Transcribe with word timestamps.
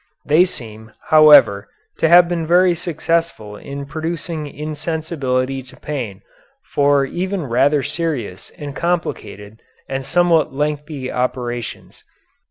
They 0.25 0.45
seem, 0.45 0.93
however, 1.09 1.67
to 1.99 2.09
have 2.09 2.27
been 2.27 2.47
very 2.47 2.73
successful 2.73 3.55
in 3.55 3.85
producing 3.85 4.47
insensibility 4.47 5.61
to 5.61 5.77
pain 5.77 6.23
for 6.73 7.05
even 7.05 7.43
rather 7.45 7.83
serious 7.83 8.49
and 8.57 8.75
complicated 8.75 9.61
and 9.87 10.03
somewhat 10.03 10.51
lengthy 10.55 11.11
operations. 11.11 12.03